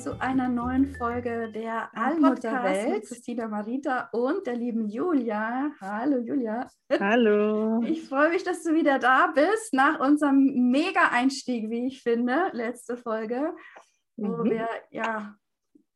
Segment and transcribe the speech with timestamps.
[0.00, 5.72] zu einer neuen Folge der Allmutterwelt mit Christina Marita und der lieben Julia.
[5.78, 6.66] Hallo Julia.
[6.98, 7.82] Hallo.
[7.86, 12.96] Ich freue mich, dass du wieder da bist nach unserem Mega-Einstieg, wie ich finde, letzte
[12.96, 13.54] Folge,
[14.16, 14.44] wo Mhm.
[14.44, 15.34] wir ja,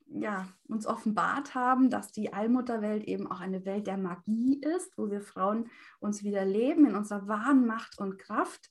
[0.06, 5.10] ja, uns offenbart haben, dass die Allmutterwelt eben auch eine Welt der Magie ist, wo
[5.10, 8.70] wir Frauen uns wieder leben in unserer wahren Macht und Kraft.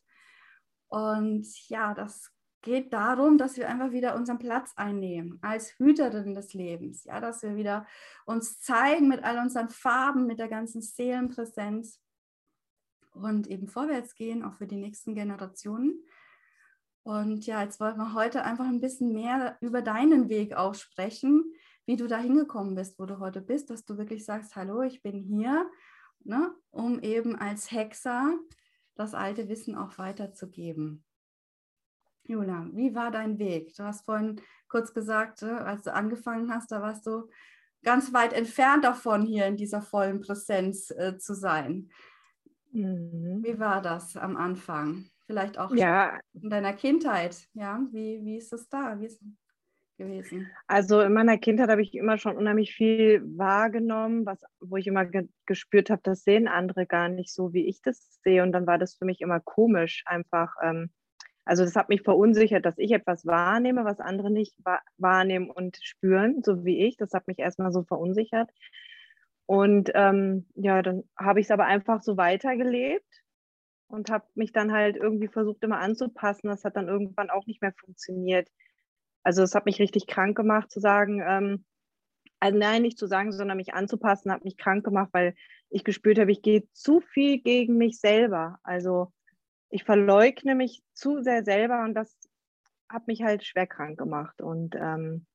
[0.89, 2.32] Und ja, das
[2.63, 7.03] geht darum, dass wir einfach wieder unseren Platz einnehmen als Hüterin des Lebens.
[7.03, 7.85] Ja, dass wir wieder
[8.25, 12.01] uns zeigen mit all unseren Farben, mit der ganzen Seelenpräsenz
[13.13, 16.03] und eben vorwärts gehen, auch für die nächsten Generationen.
[17.03, 21.43] Und ja, jetzt wollen wir heute einfach ein bisschen mehr über deinen Weg auch sprechen,
[21.85, 25.03] wie du da hingekommen bist, wo du heute bist, dass du wirklich sagst, hallo, ich
[25.03, 25.69] bin hier,
[26.23, 28.33] ne, um eben als Hexer
[28.95, 31.03] das alte Wissen auch weiterzugeben.
[32.25, 33.75] Jula, wie war dein Weg?
[33.75, 37.29] Du hast vorhin kurz gesagt, äh, als du angefangen hast, da warst du
[37.83, 41.89] ganz weit entfernt davon, hier in dieser vollen Präsenz äh, zu sein.
[42.71, 43.43] Mhm.
[43.43, 45.09] Wie war das am Anfang?
[45.25, 47.81] Vielleicht auch Ja, in deiner Kindheit, ja?
[47.91, 49.27] Wie, wie ist es da wie ist es
[49.97, 50.51] gewesen?
[50.67, 55.05] also in meiner Kindheit habe ich immer schon unheimlich viel wahrgenommen, was, wo ich immer
[55.05, 58.43] ge gespürt habe, das sehen andere gar nicht so, wie ich das sehe.
[58.43, 60.55] Und dann war das für mich immer komisch, einfach.
[60.63, 60.89] Ähm,
[61.45, 65.77] also das hat mich verunsichert, dass ich etwas wahrnehme, was andere nicht wa wahrnehmen und
[65.81, 66.97] spüren, so wie ich.
[66.97, 68.49] Das hat mich erstmal so verunsichert.
[69.45, 73.05] Und ähm, ja, dann habe ich es aber einfach so weitergelebt
[73.87, 76.47] und habe mich dann halt irgendwie versucht, immer anzupassen.
[76.47, 78.47] Das hat dann irgendwann auch nicht mehr funktioniert.
[79.23, 81.65] Also es hat mich richtig krank gemacht zu sagen, ähm,
[82.39, 85.35] also nein, nicht zu sagen, sondern mich anzupassen, hat mich krank gemacht, weil
[85.69, 88.59] ich gespürt habe, ich gehe zu viel gegen mich selber.
[88.63, 89.13] Also
[89.73, 92.15] ich verleugne mich zu sehr selber und das
[92.87, 94.39] hat mich halt schwer krank gemacht.
[94.39, 95.25] Und ähm,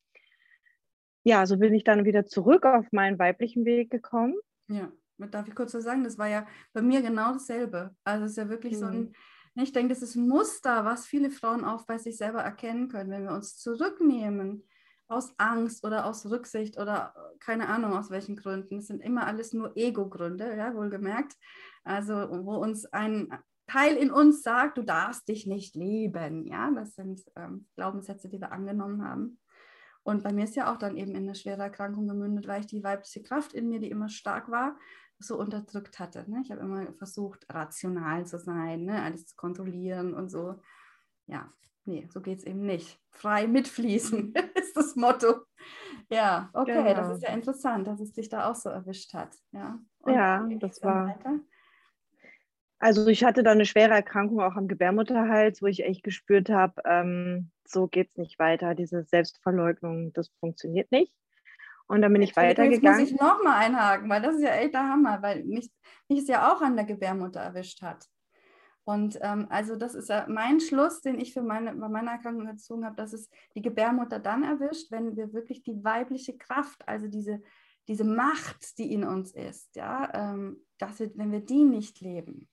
[1.25, 4.37] ja, so bin ich dann wieder zurück auf meinen weiblichen Weg gekommen.
[4.69, 4.93] Ja,
[5.33, 6.05] darf ich kurz was sagen?
[6.05, 7.97] Das war ja bei mir genau dasselbe.
[8.05, 9.13] Also es ist ja wirklich so ein,
[9.57, 13.11] ich denke, das ist ein Muster, was viele Frauen auch bei sich selber erkennen können,
[13.11, 14.69] wenn wir uns zurücknehmen
[15.09, 18.79] aus Angst oder aus Rücksicht oder keine Ahnung aus welchen Gründen.
[18.79, 21.35] Es sind immer alles nur Ego-Gründe, ja, wohlgemerkt.
[21.83, 23.33] Also wo uns ein
[23.69, 26.47] Teil in uns sagt, du darfst dich nicht lieben.
[26.47, 29.39] Ja, das sind ähm, Glaubenssätze, die wir angenommen haben.
[30.03, 32.67] Und bei mir ist ja auch dann eben in eine schwere Erkrankung gemündet, weil ich
[32.67, 34.79] die weibliche Kraft in mir, die immer stark war,
[35.19, 36.25] so unterdrückt hatte.
[36.31, 36.41] Ne?
[36.43, 39.03] Ich habe immer versucht, rational zu sein, ne?
[39.03, 40.61] alles zu kontrollieren und so.
[41.27, 41.53] Ja,
[41.85, 42.99] nee, so geht es eben nicht.
[43.11, 45.45] Frei mitfließen ist das Motto.
[46.09, 46.95] Ja, okay, genau.
[46.95, 49.37] das ist ja interessant, dass es dich da auch so erwischt hat.
[49.53, 51.09] Ja, und ja das war.
[51.09, 51.41] Weiter?
[52.81, 56.81] Also ich hatte da eine schwere Erkrankung auch am Gebärmutterhals, wo ich echt gespürt habe,
[56.85, 58.75] ähm, so geht es nicht weiter.
[58.75, 61.13] Diese Selbstverleugnung, das funktioniert nicht.
[61.89, 63.01] Und dann bin ich weitergegangen.
[63.01, 65.71] Jetzt muss ich nochmal einhaken, weil das ist ja echt der Hammer, weil mich,
[66.09, 68.07] mich es ja auch an der Gebärmutter erwischt hat.
[68.85, 72.47] Und ähm, also das ist ja mein Schluss, den ich für meine, bei meiner Erkrankung
[72.47, 77.07] gezogen habe, dass es die Gebärmutter dann erwischt, wenn wir wirklich die weibliche Kraft, also
[77.07, 77.43] diese,
[77.87, 82.49] diese Macht, die in uns ist, ja, ähm, dass wir, wenn wir die nicht leben.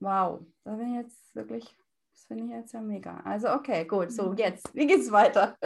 [0.00, 1.64] Wow, da bin ich jetzt wirklich,
[2.12, 3.20] das finde ich jetzt ja mega.
[3.20, 5.56] Also okay, gut, so jetzt, wie geht's weiter?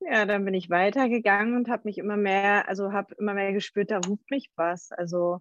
[0.00, 3.90] Ja, dann bin ich weitergegangen und habe mich immer mehr, also habe immer mehr gespürt,
[3.90, 4.90] da ruft mich was.
[4.90, 5.40] Also,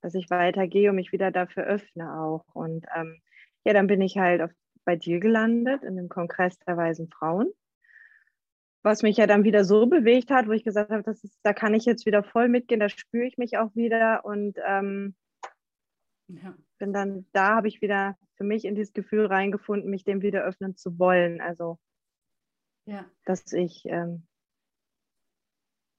[0.00, 2.44] dass ich weitergehe und mich wieder dafür öffne auch.
[2.54, 3.20] Und ähm,
[3.64, 4.50] ja, dann bin ich halt auf,
[4.84, 7.52] bei dir gelandet in dem Kongress der weisen Frauen,
[8.82, 11.52] was mich ja dann wieder so bewegt hat, wo ich gesagt habe, das ist, da
[11.52, 15.16] kann ich jetzt wieder voll mitgehen, da spüre ich mich auch wieder und ähm,
[16.28, 16.56] ja.
[16.78, 20.42] bin dann, da habe ich wieder für mich in dieses Gefühl reingefunden, mich dem wieder
[20.42, 21.40] öffnen zu wollen.
[21.40, 21.78] Also
[22.84, 23.04] ja.
[23.24, 23.84] dass ich.
[23.86, 24.26] Ähm,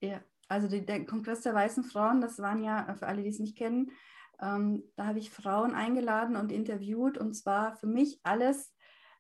[0.02, 3.40] ja, also die, der Kongress der weißen Frauen, das waren ja, für alle, die es
[3.40, 3.92] nicht kennen,
[4.40, 8.74] ähm, da habe ich Frauen eingeladen und interviewt und zwar für mich alles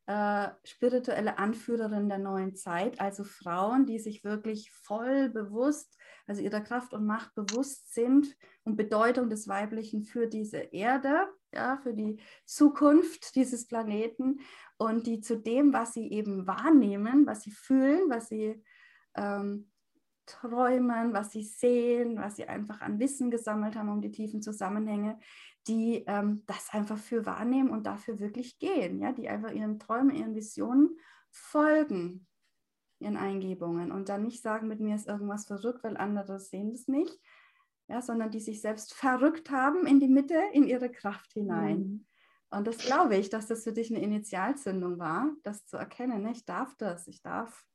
[0.05, 5.96] äh, spirituelle Anführerinnen der neuen Zeit, also Frauen, die sich wirklich voll bewusst,
[6.27, 11.77] also ihrer Kraft und Macht bewusst sind und Bedeutung des Weiblichen für diese Erde ja,
[11.77, 14.39] für die Zukunft dieses Planeten
[14.77, 18.63] und die zu dem, was sie eben wahrnehmen, was sie fühlen, was sie
[19.15, 19.71] ähm,
[20.25, 25.19] träumen, was sie sehen, was sie einfach an Wissen gesammelt haben um die tiefen Zusammenhänge,
[25.67, 30.15] die ähm, das einfach für wahrnehmen und dafür wirklich gehen, ja, die einfach ihren Träumen,
[30.15, 30.97] ihren Visionen
[31.31, 32.27] folgen,
[32.99, 36.87] ihren Eingebungen und dann nicht sagen, mit mir ist irgendwas verrückt, weil andere sehen das
[36.87, 37.19] nicht,
[37.87, 41.77] ja, sondern die sich selbst verrückt haben in die Mitte, in ihre Kraft hinein.
[41.77, 42.05] Mhm.
[42.49, 46.23] Und das glaube ich, dass das für dich eine Initialzündung war, das zu erkennen.
[46.23, 46.31] Ne?
[46.31, 47.65] Ich darf das, ich darf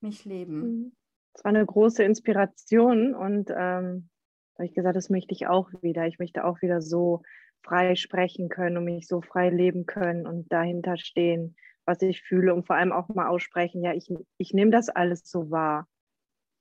[0.00, 0.60] mich leben.
[0.60, 0.92] Mhm.
[1.34, 4.08] Es war eine große Inspiration und ähm,
[4.54, 6.06] da habe ich gesagt, das möchte ich auch wieder.
[6.06, 7.22] Ich möchte auch wieder so
[7.62, 11.56] frei sprechen können und mich so frei leben können und dahinter stehen,
[11.86, 15.30] was ich fühle und vor allem auch mal aussprechen, ja, ich, ich nehme das alles
[15.30, 15.88] so wahr.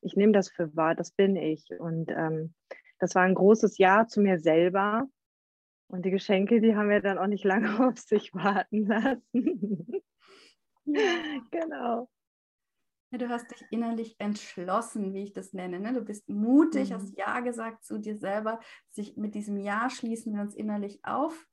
[0.02, 1.68] Ich nehme das für wahr, das bin ich.
[1.80, 2.54] Und ähm,
[3.00, 5.08] das war ein großes Ja zu mir selber.
[5.88, 10.04] Und die Geschenke, die haben wir dann auch nicht lange auf sich warten lassen.
[11.52, 12.10] genau.
[13.12, 15.80] Ja, du hast dich innerlich entschlossen, wie ich das nenne.
[15.80, 15.94] Ne?
[15.94, 16.96] Du bist mutig, mhm.
[16.96, 18.60] hast Ja gesagt zu dir selber.
[18.92, 21.48] Sich mit diesem Ja schließen wir uns innerlich auf.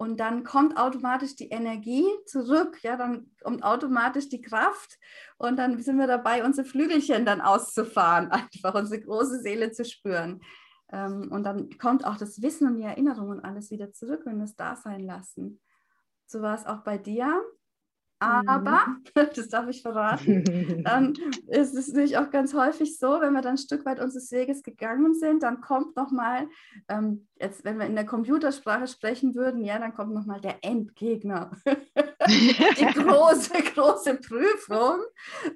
[0.00, 4.96] Und dann kommt automatisch die Energie zurück, ja, dann kommt automatisch die Kraft
[5.38, 10.40] und dann sind wir dabei, unsere Flügelchen dann auszufahren, einfach unsere große Seele zu spüren.
[10.92, 14.38] Ähm, und dann kommt auch das Wissen und die Erinnerung und alles wieder zurück, wenn
[14.38, 15.60] wir es da sein lassen.
[16.26, 17.42] So war es auch bei dir.
[18.20, 19.02] Aber, mhm.
[19.34, 20.44] das darf ich verraten,
[21.46, 24.62] ist es natürlich auch ganz häufig so, wenn wir dann ein Stück weit unseres Weges
[24.62, 26.48] gegangen sind, dann kommt nochmal,
[26.88, 31.52] ähm, jetzt wenn wir in der Computersprache sprechen würden, ja, dann kommt nochmal der Endgegner.
[31.66, 35.00] die große, große Prüfung.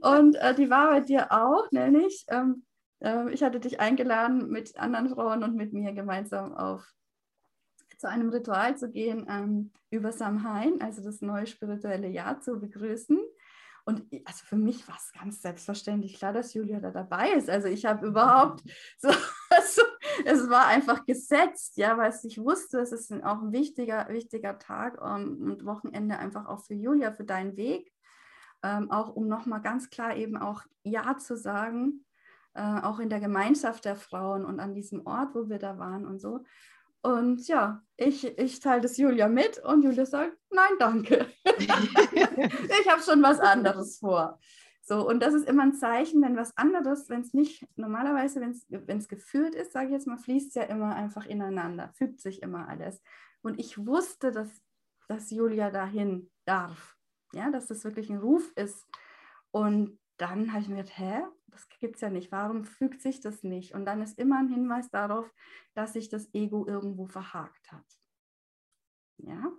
[0.01, 2.65] Und äh, die war bei dir auch, nämlich, ähm,
[3.01, 6.87] äh, ich hatte dich eingeladen, mit anderen Frauen und mit mir gemeinsam auf
[8.03, 13.17] zu einem Ritual zu gehen ähm, über Samhain, also das neue spirituelle Jahr zu begrüßen.
[13.85, 17.49] Und also für mich war es ganz selbstverständlich klar, dass Julia da dabei ist.
[17.49, 18.65] Also ich habe überhaupt
[18.99, 19.09] so,
[19.51, 19.83] also
[20.25, 25.01] es war einfach gesetzt, ja, weil ich wusste, es ist auch ein wichtiger, wichtiger Tag
[25.01, 27.93] um, ähm, und Wochenende einfach auch für Julia, für deinen Weg.
[28.65, 32.05] Ähm, auch um nochmal ganz klar eben auch Ja zu sagen,
[32.55, 36.05] äh, auch in der Gemeinschaft der Frauen und an diesem Ort, wo wir da waren
[36.05, 36.45] und so.
[37.03, 41.27] Und ja, ich, ich teile das Julia mit und Julia sagt, nein, danke.
[41.45, 44.39] ich habe schon was anderes vor.
[44.85, 48.99] So, und das ist immer ein Zeichen, wenn was anderes, wenn es nicht, normalerweise, wenn
[48.99, 52.43] es geführt ist, sage ich jetzt mal, fließt es ja immer einfach ineinander, fügt sich
[52.43, 53.01] immer alles.
[53.43, 54.51] Und ich wusste, dass,
[55.09, 56.97] dass Julia dahin darf,
[57.33, 58.87] ja, dass das wirklich ein Ruf ist.
[59.51, 61.23] Und dann habe ich mir gedacht, hä,
[61.53, 63.75] das gibt es ja nicht, warum fügt sich das nicht?
[63.75, 65.31] Und dann ist immer ein Hinweis darauf,
[65.75, 67.87] dass sich das Ego irgendwo verhakt hat.
[69.19, 69.53] Ja,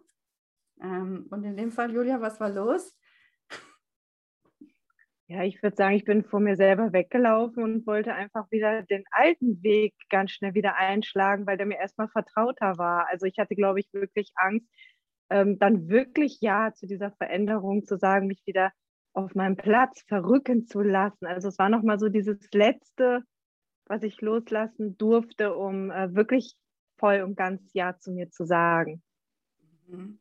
[0.82, 2.98] ähm, und in dem Fall, Julia, was war los?
[5.28, 9.04] Ja, ich würde sagen, ich bin vor mir selber weggelaufen und wollte einfach wieder den
[9.10, 13.08] alten Weg ganz schnell wieder einschlagen, weil der mir erstmal vertrauter war.
[13.08, 14.68] Also ich hatte, glaube ich, wirklich Angst,
[15.30, 18.72] ähm, dann wirklich Ja zu dieser Veränderung zu sagen, mich wieder
[19.14, 21.26] auf meinem Platz verrücken zu lassen.
[21.26, 23.24] Also es war nochmal so dieses Letzte,
[23.86, 26.56] was ich loslassen durfte, um äh, wirklich
[26.98, 29.04] voll und ganz Ja zu mir zu sagen.
[29.88, 30.20] Mhm.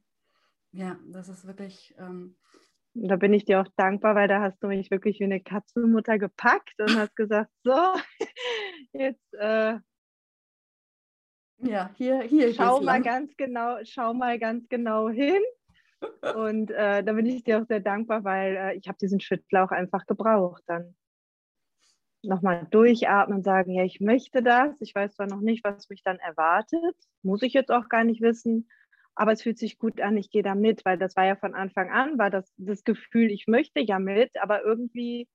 [0.72, 1.94] Ja, das ist wirklich.
[1.98, 2.36] Ähm
[2.94, 6.18] da bin ich dir auch dankbar, weil da hast du mich wirklich wie eine Katzenmutter
[6.18, 7.76] gepackt und hast gesagt, so,
[8.92, 9.78] jetzt äh,
[11.58, 12.52] ja, hier, hier.
[12.52, 13.02] Schau mal lang.
[13.02, 15.40] ganz genau, schau mal ganz genau hin
[16.36, 19.64] und äh, da bin ich dir auch sehr dankbar, weil äh, ich habe diesen Schüttler
[19.64, 20.62] auch einfach gebraucht.
[20.66, 20.94] Dann
[22.22, 24.80] nochmal durchatmen und sagen, ja, ich möchte das.
[24.80, 26.96] Ich weiß zwar noch nicht, was mich dann erwartet.
[27.22, 28.68] Muss ich jetzt auch gar nicht wissen.
[29.14, 31.54] Aber es fühlt sich gut an, ich gehe da mit, weil das war ja von
[31.54, 35.28] Anfang an, war das, das Gefühl, ich möchte ja mit, aber irgendwie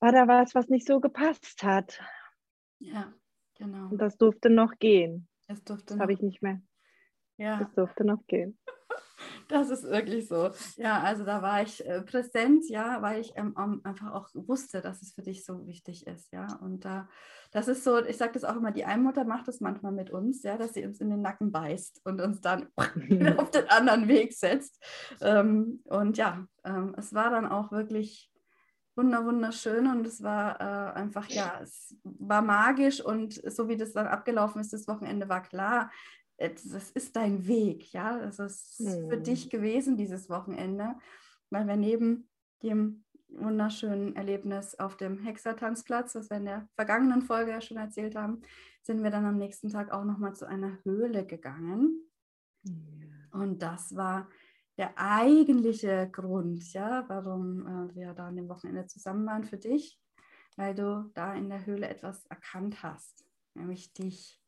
[0.00, 1.98] war da was, was nicht so gepasst hat.
[2.78, 3.14] Ja,
[3.54, 3.88] genau.
[3.88, 5.28] Und das durfte noch gehen.
[5.48, 6.60] Das durfte das habe ich nicht mehr.
[7.38, 7.58] Ja.
[7.58, 8.58] Das durfte noch gehen.
[9.50, 10.50] Das ist wirklich so.
[10.76, 15.02] Ja, also da war ich äh, präsent, ja, weil ich ähm, einfach auch wusste, dass
[15.02, 16.46] es für dich so wichtig ist, ja.
[16.60, 17.08] Und da,
[17.50, 20.42] das ist so, ich sage das auch immer, die Einmutter macht das manchmal mit uns,
[20.44, 22.68] ja, dass sie uns in den Nacken beißt und uns dann
[23.38, 24.80] auf den anderen Weg setzt.
[25.20, 28.30] Ähm, und ja, ähm, es war dann auch wirklich
[28.96, 33.92] wunder wunderschön und es war äh, einfach ja es war magisch und so wie das
[33.92, 38.78] dann abgelaufen ist das Wochenende war klar äh, das ist dein Weg, ja, das ist
[38.78, 39.10] hm.
[39.10, 40.96] für dich gewesen dieses Wochenende,
[41.50, 42.28] weil wir neben
[42.62, 48.16] dem wunderschönen Erlebnis auf dem Hexertanzplatz, was wir in der vergangenen Folge ja schon erzählt
[48.16, 48.42] haben,
[48.82, 52.10] sind wir dann am nächsten Tag auch nochmal zu einer Höhle gegangen.
[53.32, 54.28] Und das war
[54.78, 60.00] der eigentliche Grund, ja, warum äh, wir da an dem Wochenende zusammen waren für dich,
[60.56, 64.39] weil du da in der Höhle etwas erkannt hast, nämlich dich.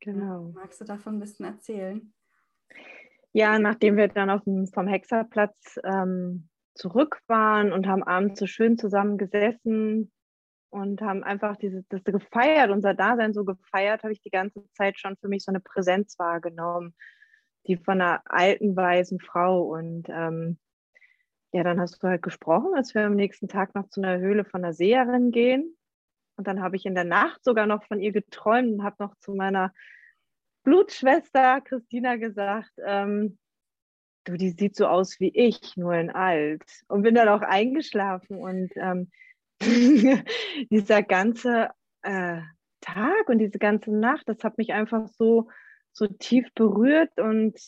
[0.00, 0.52] Genau.
[0.54, 2.12] Magst du davon ein bisschen erzählen?
[3.32, 8.46] Ja, nachdem wir dann auf dem, vom Hexerplatz ähm, zurück waren und haben abends so
[8.46, 10.10] schön zusammen gesessen
[10.70, 14.98] und haben einfach diese, das gefeiert, unser Dasein so gefeiert, habe ich die ganze Zeit
[14.98, 16.94] schon für mich so eine Präsenz wahrgenommen
[17.68, 19.62] die von einer alten, weisen Frau.
[19.62, 20.58] Und ähm,
[21.52, 24.44] ja, dann hast du halt gesprochen, als wir am nächsten Tag noch zu einer Höhle
[24.44, 25.76] von einer Seherin gehen.
[26.38, 29.14] Und dann habe ich in der Nacht sogar noch von ihr geträumt und habe noch
[29.18, 29.74] zu meiner
[30.62, 33.38] Blutschwester Christina gesagt, ähm,
[34.24, 36.64] du, die sieht so aus wie ich, nur in alt.
[36.88, 38.38] Und bin dann auch eingeschlafen.
[38.38, 39.10] Und ähm,
[40.70, 41.70] dieser ganze
[42.02, 42.40] äh,
[42.80, 45.48] Tag und diese ganze Nacht, das hat mich einfach so
[45.98, 47.58] so tief berührt und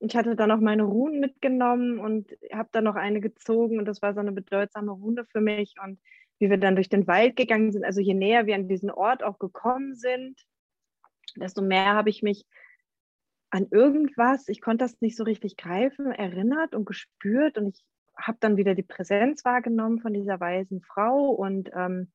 [0.00, 4.02] ich hatte dann auch meine Runen mitgenommen und habe dann noch eine gezogen und das
[4.02, 6.00] war so eine bedeutsame Rune für mich und
[6.38, 9.22] wie wir dann durch den Wald gegangen sind, also je näher wir an diesen Ort
[9.22, 10.40] auch gekommen sind,
[11.36, 12.46] desto mehr habe ich mich
[13.50, 17.56] an irgendwas, ich konnte das nicht so richtig greifen, erinnert und gespürt.
[17.56, 17.84] Und ich
[18.16, 21.30] habe dann wieder die Präsenz wahrgenommen von dieser weisen Frau.
[21.30, 22.10] Und ähm,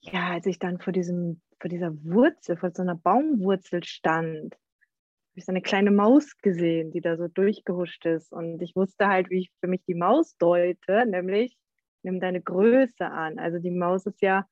[0.00, 5.36] ja, als ich dann vor diesem vor dieser Wurzel, vor so einer Baumwurzel stand, habe
[5.36, 8.32] ich so eine kleine Maus gesehen, die da so durchgehuscht ist.
[8.32, 11.56] Und ich wusste halt, wie ich für mich die Maus deute, nämlich
[12.02, 13.38] nimm deine Größe an.
[13.38, 14.46] Also die Maus ist ja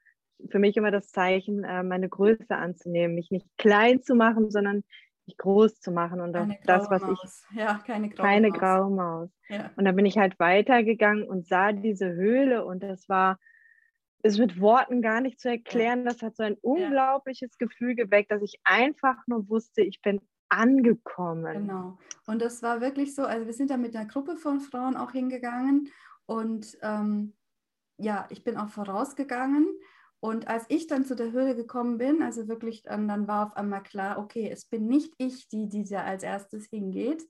[0.50, 4.84] für mich immer das Zeichen, äh, meine Größe anzunehmen, mich nicht klein zu machen, sondern
[5.26, 7.44] mich groß zu machen und keine das, was Maus.
[7.50, 8.58] ich ja, keine graue keine Maus.
[8.58, 9.30] Graue Maus.
[9.48, 9.70] Ja.
[9.76, 13.38] Und dann bin ich halt weitergegangen und sah diese Höhle und das war
[14.22, 16.04] ist mit Worten gar nicht zu erklären.
[16.04, 17.66] Das hat so ein unglaubliches ja.
[17.66, 21.66] Gefühl geweckt, dass ich einfach nur wusste, ich bin angekommen.
[21.66, 21.98] Genau.
[22.26, 25.12] Und das war wirklich so, also wir sind da mit einer Gruppe von Frauen auch
[25.12, 25.88] hingegangen
[26.26, 27.34] und ähm,
[27.98, 29.68] ja, ich bin auch vorausgegangen.
[30.20, 33.56] Und als ich dann zu der Höhle gekommen bin, also wirklich, dann, dann war auf
[33.56, 37.22] einmal klar, okay, es bin nicht ich, die, die da als erstes hingeht,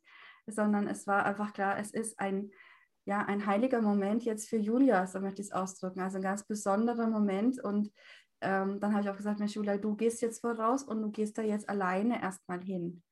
[0.47, 2.51] sondern es war einfach klar, es ist ein,
[3.05, 6.01] ja, ein heiliger Moment jetzt für Julia, so möchte ich es ausdrücken.
[6.01, 7.63] Also ein ganz besonderer Moment.
[7.63, 7.93] Und
[8.41, 11.37] ähm, dann habe ich auch gesagt, Mensch, Julia, du gehst jetzt voraus und du gehst
[11.37, 13.03] da jetzt alleine erstmal hin,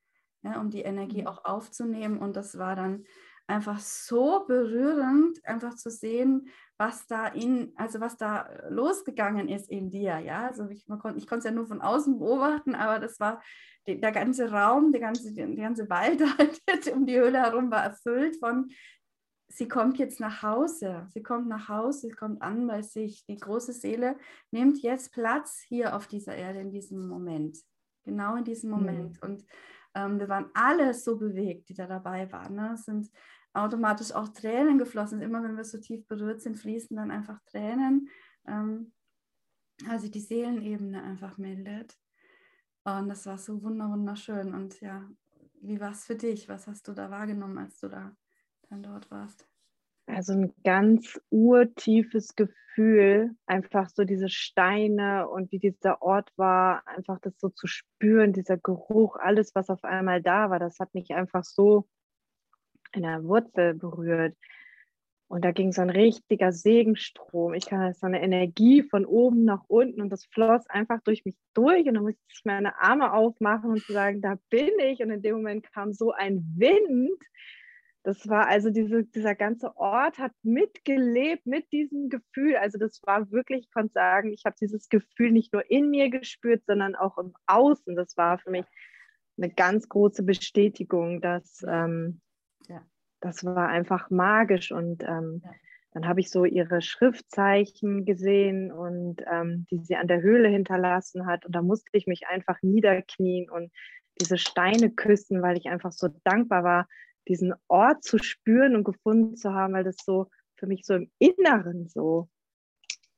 [0.41, 1.27] ja, um die Energie mhm.
[1.27, 2.17] auch aufzunehmen.
[2.17, 3.03] Und das war dann
[3.47, 9.89] einfach so berührend, einfach zu sehen, was da in, also was da losgegangen ist in
[9.89, 10.19] dir.
[10.19, 13.41] Ja, also ich, kon, ich konnte es ja nur von außen beobachten, aber das war
[13.87, 17.83] die, der ganze Raum, die ganze, die ganze Wald halt um die Höhle herum war
[17.83, 18.69] erfüllt von
[19.49, 21.07] sie kommt jetzt nach Hause.
[21.09, 23.25] Sie kommt nach Hause, sie kommt an bei sich.
[23.25, 24.17] Die große Seele
[24.51, 27.57] nimmt jetzt Platz hier auf dieser Erde in diesem Moment.
[28.03, 28.79] Genau in diesem hm.
[28.79, 29.21] Moment.
[29.21, 29.29] Mhm.
[29.29, 29.45] Und
[29.95, 32.55] ähm, wir waren alle so bewegt, die da dabei waren.
[32.55, 32.77] Ne?
[32.77, 33.09] Sind
[33.57, 35.21] automatisch auch Tränen geflossen.
[35.21, 38.09] Immer wenn wir so tief berührt sind, fließen dann einfach Tränen.
[38.47, 38.93] Ähm,
[39.87, 41.97] also die Seelenebene einfach meldet.
[42.83, 44.53] Und das war so wunderschön.
[44.53, 45.07] Und ja,
[45.61, 46.47] wie war es für dich?
[46.47, 48.15] Was hast du da wahrgenommen, als du da
[48.69, 49.47] dann dort warst?
[50.07, 57.19] Also ein ganz urtiefes Gefühl, einfach so diese Steine und wie dieser Ort war, einfach
[57.19, 61.13] das so zu spüren, dieser Geruch, alles, was auf einmal da war, das hat mich
[61.13, 61.89] einfach so
[62.93, 64.35] in der Wurzel berührt.
[65.29, 67.53] Und da ging so ein richtiger Segenstrom.
[67.53, 71.35] Ich kann so eine Energie von oben nach unten und das floss einfach durch mich
[71.53, 71.85] durch.
[71.85, 75.01] Und dann musste ich meine Arme aufmachen und sagen, da bin ich.
[75.01, 77.21] Und in dem Moment kam so ein Wind,
[78.03, 82.55] das war also diese, dieser ganze Ort hat mitgelebt mit diesem Gefühl.
[82.55, 86.09] Also das war wirklich, ich konnte sagen, ich habe dieses Gefühl nicht nur in mir
[86.09, 87.97] gespürt, sondern auch im Außen.
[87.97, 88.65] Das war für mich
[89.37, 92.21] eine ganz große Bestätigung, dass ähm.
[93.27, 94.71] Das war einfach magisch.
[94.71, 95.51] Und ähm, ja.
[95.91, 101.25] dann habe ich so ihre Schriftzeichen gesehen und ähm, die sie an der Höhle hinterlassen
[101.25, 101.45] hat.
[101.45, 103.71] Und da musste ich mich einfach niederknien und
[104.19, 106.87] diese Steine küssen, weil ich einfach so dankbar war,
[107.27, 111.11] diesen Ort zu spüren und gefunden zu haben, weil das so für mich so im
[111.19, 112.29] Inneren so,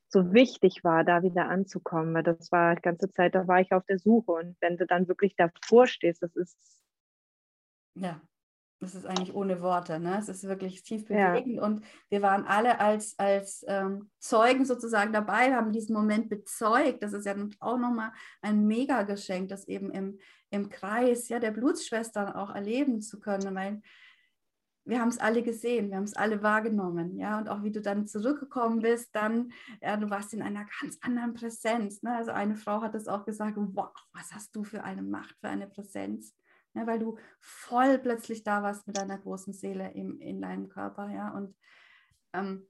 [0.08, 2.16] so wichtig war, da wieder anzukommen.
[2.16, 4.32] Weil das war die ganze Zeit, da war ich auf der Suche.
[4.32, 6.58] Und wenn du dann wirklich davor stehst, das ist.
[7.94, 8.20] Ja,
[8.80, 10.00] das ist eigentlich ohne Worte.
[10.00, 10.18] Ne?
[10.18, 11.58] Es ist wirklich tief bewegend.
[11.58, 11.64] Ja.
[11.64, 17.04] Und wir waren alle als, als ähm, Zeugen sozusagen dabei, haben diesen Moment bezeugt.
[17.04, 20.20] Das ist ja auch nochmal ein Mega-Geschenk, das eben im,
[20.50, 23.54] im Kreis ja, der Blutsschwestern auch erleben zu können.
[23.54, 23.82] Weil
[24.86, 27.82] wir haben es alle gesehen, wir haben es alle wahrgenommen, ja, und auch wie du
[27.82, 32.16] dann zurückgekommen bist, dann, ja, du warst in einer ganz anderen Präsenz, ne?
[32.16, 35.50] also eine Frau hat es auch gesagt, wow, was hast du für eine Macht, für
[35.50, 36.34] eine Präsenz,
[36.80, 41.10] ja, weil du voll plötzlich da warst mit deiner großen Seele im, in deinem Körper,
[41.10, 41.56] ja, und
[42.34, 42.68] ähm,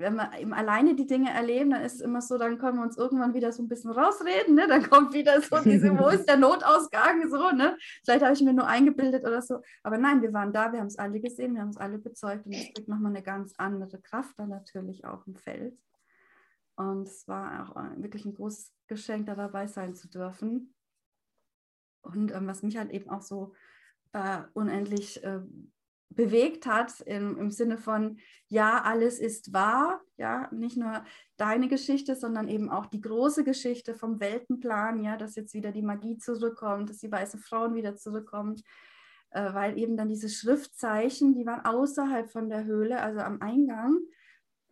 [0.00, 2.82] wenn wir eben alleine die Dinge erleben, dann ist es immer so, dann können wir
[2.82, 4.66] uns irgendwann wieder so ein bisschen rausreden, ne?
[4.66, 7.76] dann kommt wieder so diese, wo ist der Notausgang, so, ne?
[8.02, 9.60] Vielleicht habe ich mir nur eingebildet oder so.
[9.82, 12.46] Aber nein, wir waren da, wir haben es alle gesehen, wir haben es alle bezeugt
[12.46, 15.78] und es kriegt nochmal eine ganz andere Kraft dann natürlich auch im Feld.
[16.76, 20.74] Und es war auch wirklich ein großes Geschenk, da dabei sein zu dürfen.
[22.02, 23.52] Und ähm, was mich halt eben auch so
[24.12, 25.40] äh, unendlich äh,
[26.10, 31.04] bewegt hat im, im Sinne von, ja, alles ist wahr, ja, nicht nur
[31.36, 35.82] deine Geschichte, sondern eben auch die große Geschichte vom Weltenplan, ja, dass jetzt wieder die
[35.82, 38.62] Magie zurückkommt, dass die weiße Frauen wieder zurückkommt,
[39.30, 44.00] äh, weil eben dann diese Schriftzeichen, die waren außerhalb von der Höhle, also am Eingang,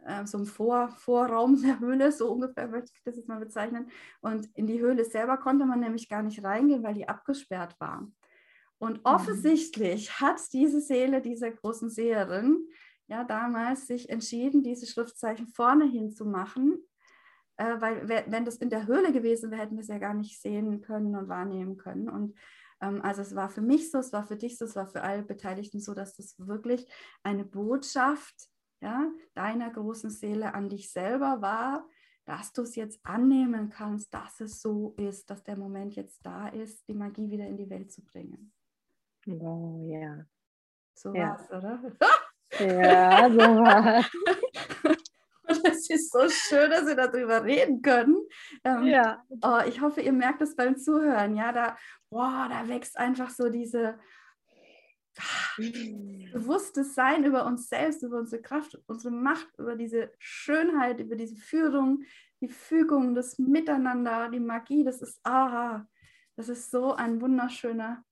[0.04, 3.90] äh, so im Vor Vorraum der Höhle, so ungefähr möchte ich das jetzt mal bezeichnen.
[4.20, 8.06] Und in die Höhle selber konnte man nämlich gar nicht reingehen, weil die abgesperrt war.
[8.78, 9.04] Und mhm.
[9.04, 12.66] offensichtlich hat diese Seele dieser großen Seherin
[13.08, 16.78] ja damals sich entschieden, diese Schriftzeichen vorne hin zu machen,
[17.56, 20.40] äh, weil wenn das in der Höhle gewesen wäre, hätten wir es ja gar nicht
[20.40, 22.08] sehen können und wahrnehmen können.
[22.08, 22.36] Und
[22.80, 25.02] ähm, also es war für mich so, es war für dich so, es war für
[25.02, 26.86] alle Beteiligten so, dass das wirklich
[27.22, 28.34] eine Botschaft
[28.80, 31.88] ja, deiner großen Seele an dich selber war,
[32.24, 36.48] dass du es jetzt annehmen kannst, dass es so ist, dass der Moment jetzt da
[36.48, 38.52] ist, die Magie wieder in die Welt zu bringen.
[39.26, 40.26] Oh ja.
[40.94, 41.30] So ja.
[41.30, 41.80] war's, oder?
[42.60, 44.10] ja, so war's.
[45.48, 48.16] Und es ist so schön, dass wir darüber reden können.
[48.64, 49.24] Ähm, ja.
[49.40, 51.34] Oh, ich hoffe, ihr merkt es beim Zuhören.
[51.36, 51.76] Ja, da,
[52.10, 53.98] boah, da wächst einfach so diese
[56.32, 61.36] bewusstes Sein über uns selbst, über unsere Kraft, unsere Macht, über diese Schönheit, über diese
[61.36, 62.02] Führung,
[62.40, 64.84] die Fügung, das Miteinander, die Magie.
[64.84, 65.84] Das ist, ah,
[66.36, 68.04] das ist so ein wunderschöner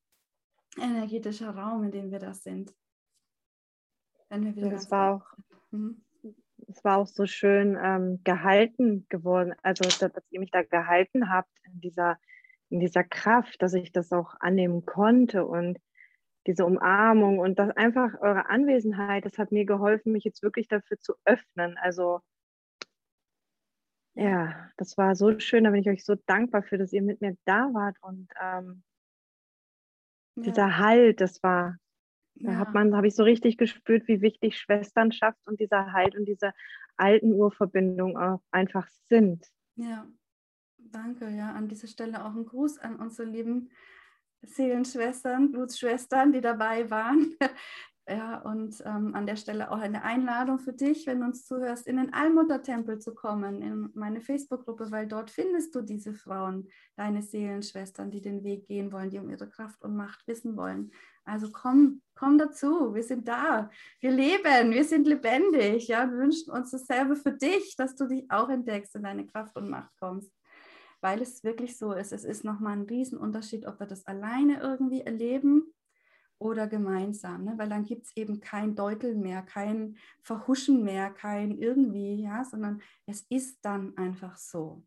[0.81, 2.75] energetischer Raum, in dem wir das sind.
[4.29, 5.27] Wenn wir wieder es war auch,
[5.71, 6.03] mhm.
[6.67, 11.31] es war auch so schön ähm, gehalten geworden, also dass, dass, ihr mich da gehalten
[11.31, 12.19] habt in dieser,
[12.69, 15.79] in dieser Kraft, dass ich das auch annehmen konnte und
[16.47, 20.99] diese Umarmung und das einfach eure Anwesenheit, das hat mir geholfen, mich jetzt wirklich dafür
[21.01, 21.77] zu öffnen.
[21.79, 22.21] Also
[24.15, 27.21] ja, das war so schön, da bin ich euch so dankbar für, dass ihr mit
[27.21, 28.83] mir da wart und ähm,
[30.37, 30.43] ja.
[30.43, 31.79] Dieser Halt, das war,
[32.35, 32.59] da ja.
[32.59, 36.53] hat man, habe ich so richtig gespürt, wie wichtig Schwesternschaft und dieser Halt und diese
[36.97, 39.47] alten Urverbindungen auch einfach sind.
[39.77, 40.07] Ja,
[40.79, 41.29] danke.
[41.31, 43.71] Ja, an dieser Stelle auch ein Gruß an unsere lieben
[44.47, 47.35] Seelenschwestern, Blutsschwestern, die dabei waren.
[48.09, 51.89] Ja, und ähm, an der Stelle auch eine Einladung für dich, wenn du uns zuhörst,
[51.89, 57.21] in den Allmuttertempel zu kommen, in meine Facebook-Gruppe, weil dort findest du diese Frauen, deine
[57.21, 60.93] Seelenschwestern, die den Weg gehen wollen, die um ihre Kraft und Macht wissen wollen.
[61.25, 65.89] Also komm, komm dazu, wir sind da, wir leben, wir sind lebendig.
[65.89, 69.57] Ja, wir wünschen uns dasselbe für dich, dass du dich auch entdeckst und deine Kraft
[69.57, 70.31] und Macht kommst
[71.01, 72.13] weil es wirklich so ist.
[72.13, 75.73] Es ist nochmal ein Riesenunterschied, ob wir das alleine irgendwie erleben
[76.39, 77.55] oder gemeinsam, ne?
[77.57, 82.83] weil dann gibt es eben kein Deuteln mehr, kein Verhuschen mehr, kein irgendwie, ja, sondern
[83.07, 84.83] es ist dann einfach so.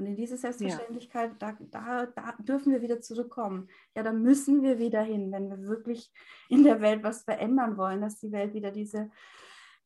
[0.00, 1.52] Und in diese Selbstverständlichkeit, ja.
[1.52, 3.68] da, da, da dürfen wir wieder zurückkommen.
[3.94, 6.10] Ja, da müssen wir wieder hin, wenn wir wirklich
[6.48, 9.10] in der Welt was verändern wollen, dass die Welt wieder diese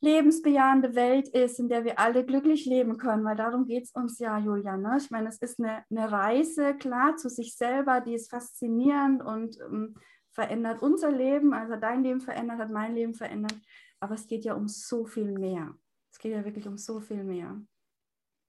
[0.05, 4.19] lebensbejahende Welt ist, in der wir alle glücklich leben können, weil darum geht es uns
[4.19, 4.77] ja, Julia.
[4.77, 4.99] Ne?
[4.99, 9.59] Ich meine, es ist eine, eine Reise, klar, zu sich selber, die ist faszinierend und
[9.61, 9.95] ähm,
[10.31, 13.59] verändert unser Leben, also dein Leben verändert, hat mein Leben verändert.
[14.01, 15.75] Aber es geht ja um so viel mehr.
[16.12, 17.61] Es geht ja wirklich um so viel mehr.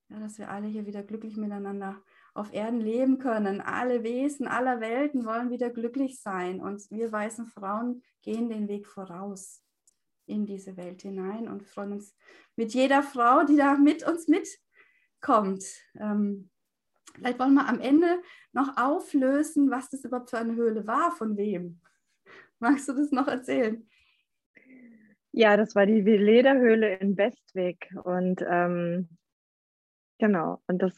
[0.10, 2.00] Ja, dass wir alle hier wieder glücklich miteinander
[2.36, 3.62] auf Erden leben können.
[3.62, 6.60] Alle Wesen aller Welten wollen wieder glücklich sein.
[6.60, 9.64] Und wir weißen Frauen gehen den Weg voraus
[10.26, 12.16] in diese Welt hinein und freuen uns
[12.56, 15.64] mit jeder Frau, die da mit uns mitkommt.
[15.96, 16.50] Ähm,
[17.16, 21.38] Vielleicht wollen wir am Ende noch auflösen, was das überhaupt für eine Höhle war, von
[21.38, 21.80] wem.
[22.60, 23.88] Magst du das noch erzählen?
[25.32, 29.10] Ja, das war die Lederhöhle in Westweg und ähm,
[30.18, 30.94] genau, und das,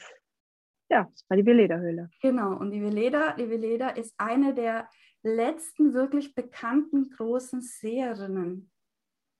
[0.90, 2.10] ja, das war die Veleda-Höhle.
[2.22, 4.90] Genau, und die Veleda, die Veleda ist eine der
[5.24, 8.72] letzten wirklich bekannten großen Seherinnen,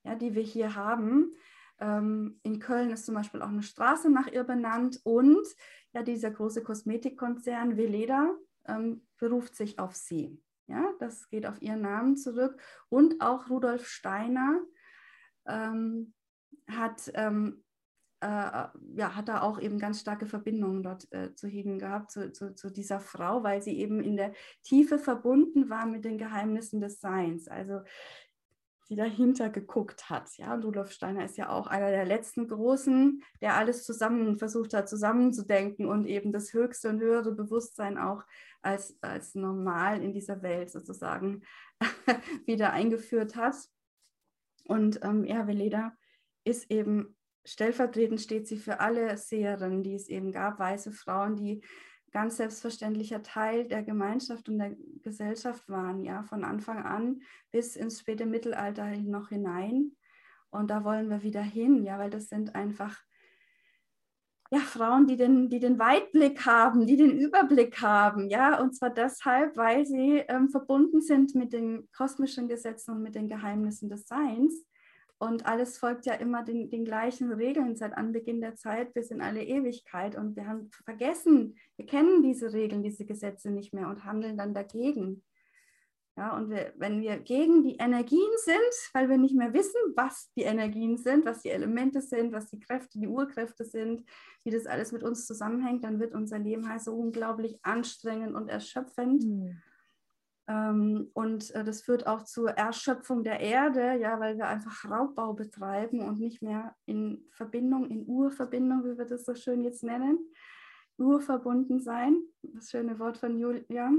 [0.04, 1.34] ja, die wir hier haben.
[1.80, 5.46] Ähm, in Köln ist zum Beispiel auch eine Straße nach ihr benannt und
[5.94, 8.36] ja, dieser große Kosmetikkonzern Veleda
[8.68, 10.42] ähm, beruft sich auf sie.
[10.68, 12.62] Ja, das geht auf ihren Namen zurück.
[12.90, 14.60] Und auch Rudolf Steiner
[15.48, 16.14] ähm,
[16.70, 17.64] hat, ähm,
[18.20, 22.34] äh, ja, hat da auch eben ganz starke Verbindungen dort äh, zu Hegen gehabt, zu,
[22.34, 24.34] zu, zu, dieser Frau, weil sie eben in der
[24.64, 27.48] Tiefe verbunden war mit den Geheimnissen des Seins.
[27.48, 27.82] Also
[28.90, 30.38] die dahinter geguckt hat.
[30.38, 34.88] Ja, Rudolf Steiner ist ja auch einer der letzten Großen, der alles zusammen versucht hat,
[34.88, 38.24] zusammenzudenken und eben das höchste und höhere Bewusstsein auch
[38.62, 41.42] als, als normal in dieser Welt sozusagen
[42.46, 43.56] wieder eingeführt hat.
[44.66, 45.98] Und ähm, Erwe Leder
[46.44, 51.64] ist eben stellvertretend steht sie für alle Seherinnen, die es eben gab, weiße Frauen, die
[52.12, 58.00] ganz selbstverständlicher Teil der Gemeinschaft und der Gesellschaft waren, ja, von Anfang an bis ins
[58.00, 59.92] späte Mittelalter noch hinein.
[60.50, 62.98] Und da wollen wir wieder hin, ja, weil das sind einfach
[64.50, 68.90] ja, Frauen, die den, die den Weitblick haben, die den Überblick haben, ja, und zwar
[68.90, 74.08] deshalb, weil sie ähm, verbunden sind mit den kosmischen Gesetzen und mit den Geheimnissen des
[74.08, 74.66] Seins
[75.20, 79.22] und alles folgt ja immer den, den gleichen Regeln seit Anbeginn der Zeit bis in
[79.22, 80.16] alle Ewigkeit.
[80.16, 84.54] Und wir haben vergessen, wir kennen diese Regeln, diese Gesetze nicht mehr und handeln dann
[84.54, 85.24] dagegen.
[86.18, 90.32] Ja, und wir, wenn wir gegen die Energien sind, weil wir nicht mehr wissen, was
[90.36, 94.04] die Energien sind, was die Elemente sind, was die Kräfte, die Urkräfte sind,
[94.44, 98.50] wie das alles mit uns zusammenhängt, dann wird unser Leben halt so unglaublich anstrengend und
[98.50, 99.24] erschöpfend.
[99.24, 99.62] Mhm.
[100.48, 105.34] Ähm, und äh, das führt auch zur Erschöpfung der Erde, ja, weil wir einfach Raubbau
[105.34, 110.18] betreiben und nicht mehr in Verbindung, in Urverbindung, wie wir das so schön jetzt nennen,
[110.98, 113.92] urverbunden sein, das schöne Wort von Julia,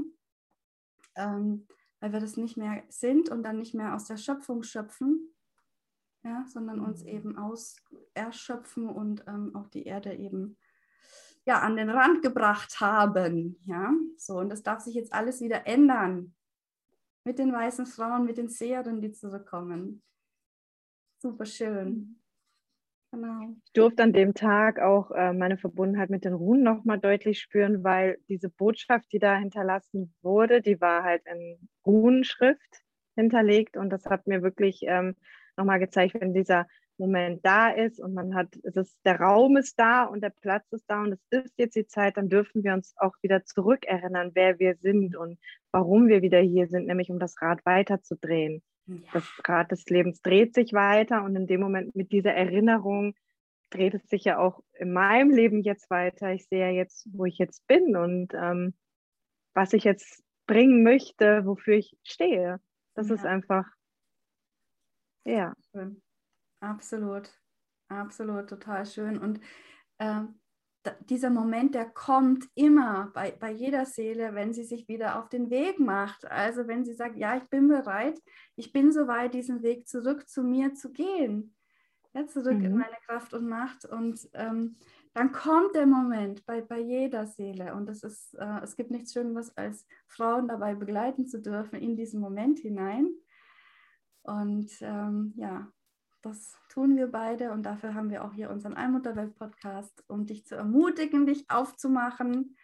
[1.17, 1.67] ähm,
[2.01, 5.35] weil wir das nicht mehr sind und dann nicht mehr aus der Schöpfung schöpfen,
[6.25, 7.09] ja, sondern uns mhm.
[7.09, 7.77] eben aus
[8.15, 10.57] erschöpfen und ähm, auch die Erde eben
[11.45, 13.61] ja, an den Rand gebracht haben.
[13.67, 16.35] Ja, so, und das darf sich jetzt alles wieder ändern
[17.25, 20.03] mit den weißen Frauen, mit den Seherinnen, die zurückkommen.
[21.21, 22.21] Super schön.
[23.11, 23.55] Genau.
[23.65, 27.83] Ich durfte an dem Tag auch äh, meine Verbundenheit mit den Runen nochmal deutlich spüren,
[27.83, 32.83] weil diese Botschaft, die da hinterlassen wurde, die war halt in Runenschrift
[33.17, 35.17] hinterlegt und das hat mir wirklich ähm,
[35.57, 36.67] nochmal gezeigt, wenn dieser
[36.99, 40.67] Moment da ist und man hat, es ist, der Raum ist da und der Platz
[40.73, 44.33] ist da und es ist jetzt die Zeit, dann dürfen wir uns auch wieder zurückerinnern,
[44.35, 45.39] wer wir sind und
[45.71, 48.63] warum wir wieder hier sind, nämlich um das Rad weiterzudrehen.
[48.87, 48.97] Ja.
[49.13, 53.15] Das Rad des Lebens dreht sich weiter und in dem Moment mit dieser Erinnerung
[53.71, 56.33] dreht es sich ja auch in meinem Leben jetzt weiter.
[56.33, 58.75] Ich sehe ja jetzt, wo ich jetzt bin und ähm,
[59.55, 62.61] was ich jetzt bringen möchte, wofür ich stehe.
[62.95, 63.15] Das ja.
[63.15, 63.67] ist einfach,
[65.25, 65.55] ja.
[65.71, 66.03] Schön.
[66.61, 67.31] Absolut,
[67.89, 69.19] absolut, total schön.
[69.19, 69.41] Und
[69.99, 70.23] äh,
[71.09, 75.51] dieser Moment, der kommt immer bei, bei jeder Seele, wenn sie sich wieder auf den
[75.51, 76.25] Weg macht.
[76.31, 78.21] Also wenn sie sagt, ja, ich bin bereit,
[78.57, 81.55] ich bin soweit, diesen Weg zurück zu mir zu gehen.
[82.15, 82.65] Ja, zurück mhm.
[82.65, 83.85] in meine Kraft und Macht.
[83.85, 84.77] Und ähm,
[85.15, 87.75] dann kommt der Moment bei, bei jeder Seele.
[87.75, 91.97] Und es, ist, äh, es gibt nichts Schöneres, als Frauen dabei begleiten zu dürfen in
[91.97, 93.11] diesen Moment hinein.
[94.23, 95.71] Und ähm, ja,
[96.23, 100.57] das tun wir beide und dafür haben wir auch hier unseren Allmutterwelt-Podcast, um dich zu
[100.57, 102.57] ermutigen, dich aufzumachen,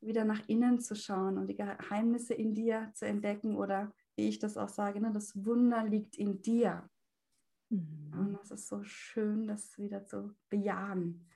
[0.00, 4.38] wieder nach innen zu schauen und die Geheimnisse in dir zu entdecken oder wie ich
[4.38, 6.88] das auch sage, ne, das Wunder liegt in dir.
[7.70, 8.12] Mhm.
[8.16, 11.26] Und das ist so schön, das wieder zu bejahen,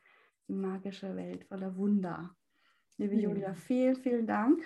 [0.49, 2.37] die magische Welt voller Wunder.
[2.99, 3.21] Liebe mhm.
[3.21, 4.63] Julia, vielen, vielen Dank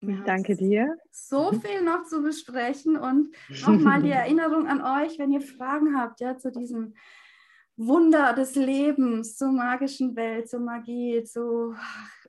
[0.00, 0.96] wir Danke dir.
[1.10, 6.20] So viel noch zu besprechen und nochmal die Erinnerung an euch, wenn ihr Fragen habt,
[6.20, 6.94] ja, zu diesem
[7.76, 11.74] Wunder des Lebens, zur magischen Welt, zur Magie, zu,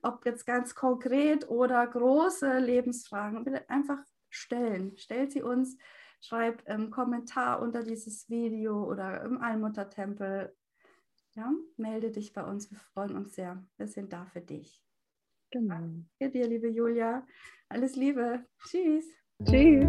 [0.02, 4.96] ob jetzt ganz konkret oder große Lebensfragen, bitte einfach stellen.
[4.98, 5.78] Stellt sie uns,
[6.22, 10.56] schreibt einen Kommentar unter dieses Video oder im Allmuttertempel.
[11.34, 13.64] Ja, melde dich bei uns, wir freuen uns sehr.
[13.78, 14.82] Wir sind da für dich.
[15.52, 15.90] Genau.
[16.20, 17.26] Danke dir, liebe Julia.
[17.70, 18.46] Alles Liebe.
[18.68, 19.06] Tschüss.
[19.44, 19.86] Tschüss.